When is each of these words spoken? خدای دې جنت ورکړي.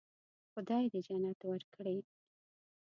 خدای 0.53 0.85
دې 0.93 0.99
جنت 1.07 1.39
ورکړي. 1.45 1.97